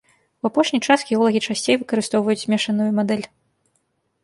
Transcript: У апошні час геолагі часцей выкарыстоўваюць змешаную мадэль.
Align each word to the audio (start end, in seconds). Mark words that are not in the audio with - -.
У 0.45 0.47
апошні 0.49 0.79
час 0.87 1.03
геолагі 1.09 1.43
часцей 1.51 1.77
выкарыстоўваюць 1.83 2.39
змешаную 2.47 2.91
мадэль. 3.03 3.25